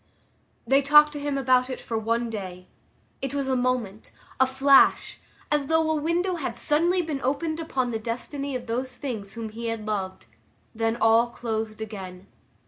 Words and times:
They 0.65 0.81
talked 0.81 1.13
to 1.13 1.19
him 1.19 1.37
about 1.37 1.69
it 1.69 1.79
for 1.79 1.95
one 1.95 2.31
day; 2.31 2.65
it 3.21 3.35
was 3.35 3.47
a 3.47 3.55
moment, 3.55 4.09
a 4.39 4.47
flash, 4.47 5.19
as 5.51 5.67
though 5.67 5.91
a 5.91 5.95
window 6.01 6.37
had 6.37 6.57
suddenly 6.57 7.03
been 7.03 7.21
opened 7.21 7.59
upon 7.59 7.91
the 7.91 7.99
destiny 7.99 8.55
of 8.55 8.65
those 8.65 8.95
things 8.95 9.33
whom 9.33 9.49
he 9.49 9.67
had 9.67 9.85
loved; 9.85 10.25
then 10.73 10.95
all 10.99 11.29
closed 11.29 11.81
again. 11.81 12.25